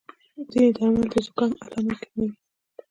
ځینې 0.51 0.69
درمل 0.75 1.05
د 1.13 1.15
زکام 1.25 1.51
علامې 1.63 1.95
کموي. 2.01 2.29